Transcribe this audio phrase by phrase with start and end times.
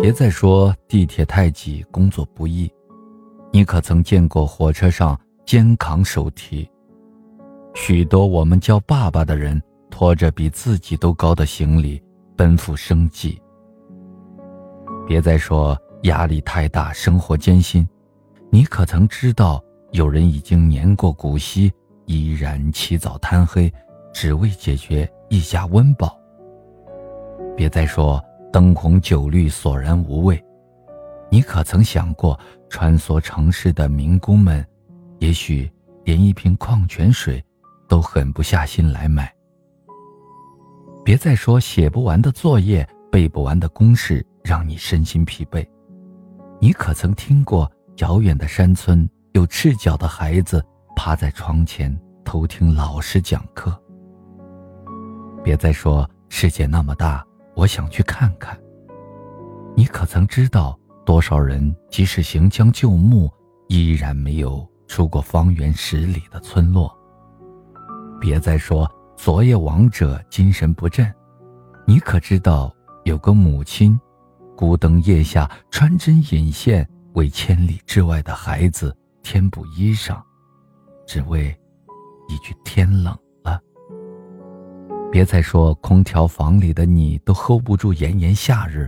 [0.00, 2.70] 别再说地铁太挤，工作不易。
[3.50, 6.68] 你可曾见过火车上肩扛手提？
[7.74, 12.00] 许多我们叫爸爸的人，拖着比自己都高的行李，
[12.36, 13.40] 奔赴生计。
[15.08, 17.86] 别再说压力太大，生活艰辛。
[18.50, 21.72] 你可曾知道，有人已经年过古稀，
[22.04, 23.72] 依然起早贪黑，
[24.12, 26.16] 只为解决一家温饱？
[27.56, 28.22] 别再说。
[28.52, 30.42] 灯红酒绿，索然无味。
[31.30, 32.38] 你可曾想过，
[32.70, 34.64] 穿梭城市的民工们，
[35.18, 35.70] 也许
[36.04, 37.44] 连一瓶矿泉水
[37.88, 39.32] 都狠不下心来买。
[41.04, 45.66] 别再说写不完的作业、背不完的公式，让你身心疲惫。
[46.60, 51.94] 你可曾听过遥远的山村有赤脚的孩子趴在窗前
[52.24, 53.76] 偷听老师讲课？
[55.42, 57.25] 别再说世界那么大。
[57.56, 58.56] 我想去看看。
[59.74, 63.28] 你可曾知道，多少人即使行将就木，
[63.68, 66.94] 依然没有出过方圆十里的村落？
[68.20, 71.12] 别再说昨夜王者精神不振。
[71.86, 73.98] 你可知道，有个母亲，
[74.54, 80.20] 孤灯夜下穿针引线，为千里之外的孩子添补衣裳，
[81.06, 81.56] 只为
[82.28, 83.16] 一句天冷。
[85.16, 88.86] 别再说空调房里的你都 hold 不住炎炎夏日，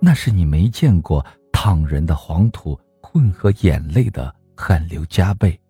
[0.00, 5.60] 那是你没见过烫人的黄土混合眼泪的汗流浃背。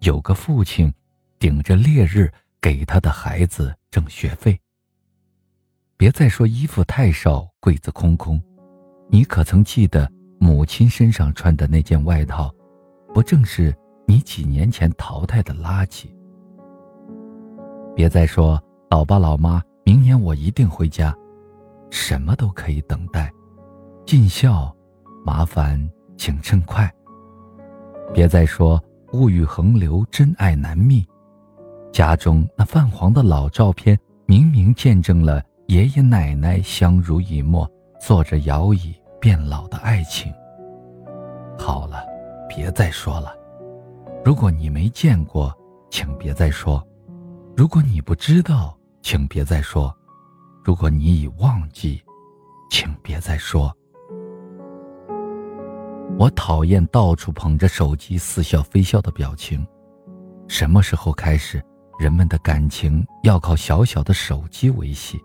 [0.00, 0.90] 有个父亲，
[1.38, 4.58] 顶着烈日给他的孩子挣学费。
[5.98, 8.42] 别再说衣服太少，柜子空空，
[9.10, 12.50] 你可曾记得母亲身上穿的那件外套，
[13.12, 16.06] 不正是你几年前淘汰的垃圾？
[17.94, 18.58] 别再说。
[18.88, 21.12] 老爸老妈，明年我一定回家，
[21.90, 23.32] 什么都可以等待。
[24.06, 24.74] 尽孝，
[25.24, 25.76] 麻烦
[26.16, 26.88] 请趁快。
[28.14, 31.04] 别再说物欲横流，真爱难觅。
[31.92, 37.68] 家中那泛黄的老照片，明明见证了爷爷奶奶相濡以沫，
[38.00, 40.32] 坐着摇椅变老的爱情。
[41.58, 42.04] 好了，
[42.48, 43.34] 别再说了。
[44.24, 45.52] 如果你没见过，
[45.90, 46.80] 请别再说。
[47.56, 48.75] 如果你不知道。
[49.08, 49.96] 请别再说，
[50.64, 52.02] 如果你已忘记，
[52.68, 53.72] 请别再说。
[56.18, 59.64] 我讨厌到处捧着手机似笑非笑的表情。
[60.48, 61.64] 什么时候开始，
[62.00, 65.22] 人们的感情要靠小小的手机维系？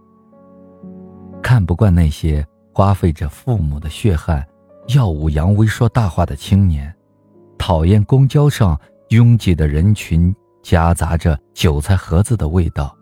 [1.42, 4.48] 看不惯那些花费着父母的血汗、
[4.90, 6.96] 耀武扬威说大话的青年，
[7.58, 10.32] 讨厌公交上拥挤的人群
[10.62, 12.96] 夹杂着韭菜盒子的味道。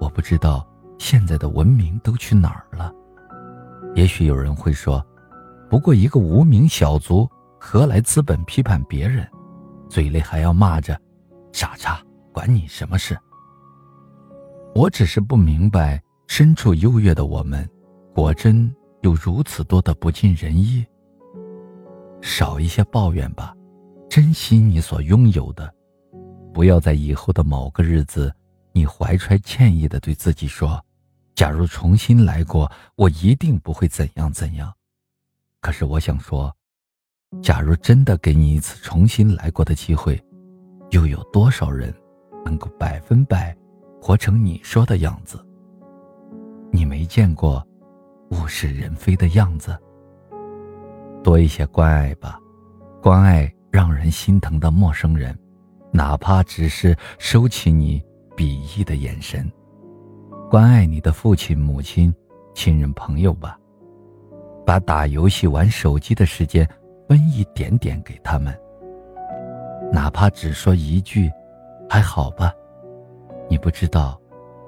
[0.00, 0.66] 我不知道
[0.98, 2.92] 现在的文明都去哪儿了。
[3.94, 5.04] 也许有人会说
[5.68, 7.28] ：“不过一个无名小卒，
[7.58, 9.28] 何来资本批判别人？
[9.88, 10.98] 嘴里还要骂着
[11.52, 12.00] ‘傻叉’，
[12.32, 13.16] 管你什么事？”
[14.74, 17.68] 我只是不明白，身处优越的我们，
[18.14, 20.84] 果真有如此多的不尽人意。
[22.22, 23.52] 少一些抱怨吧，
[24.08, 25.72] 珍惜你所拥有的，
[26.54, 28.32] 不要在以后的某个日子。
[28.80, 30.82] 你怀揣歉意的对自己说
[31.36, 34.72] ：“假如重新来过，我一定不会怎样怎样。”
[35.60, 36.50] 可是我想说，
[37.42, 40.18] 假如真的给你一次重新来过的机会，
[40.92, 41.94] 又有多少人
[42.42, 43.54] 能够百分百
[44.00, 45.38] 活成你说的样子？
[46.72, 47.62] 你没见过
[48.30, 49.78] 物是人非的样子。
[51.22, 52.40] 多一些关爱吧，
[53.02, 55.38] 关爱让人心疼的陌生人，
[55.92, 58.02] 哪怕只是收起你。
[58.40, 59.46] 鄙夷的眼神，
[60.48, 62.10] 关爱你的父亲、母亲、
[62.54, 63.58] 亲人、朋友吧。
[64.64, 66.66] 把打游戏、玩手机的时间
[67.06, 68.58] 分一点点给他们，
[69.92, 71.30] 哪怕只说一句
[71.86, 72.50] “还好吧”。
[73.46, 74.18] 你不知道，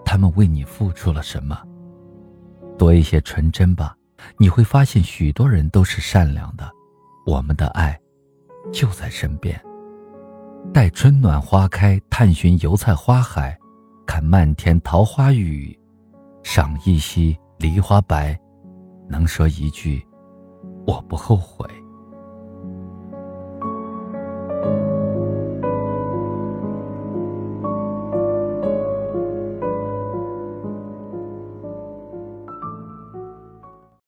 [0.05, 1.59] 他们为你付出了什么。
[2.77, 3.97] 多一些纯真吧，
[4.37, 6.71] 你会发现许多人都是善良的。
[7.25, 7.99] 我们的爱
[8.71, 9.59] 就在身边。
[10.75, 13.59] 待春暖花开，探寻油菜花海。
[14.15, 15.75] 看漫天桃花雨，
[16.43, 18.39] 赏一夕梨花白，
[19.09, 20.07] 能说一句，
[20.87, 21.67] 我不后悔。